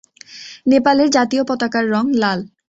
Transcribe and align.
নেপালের 0.67 1.09
জাতীয় 1.09 1.43
পতাকার 1.49 1.85
রং 1.89 2.05
লাল। 2.13 2.39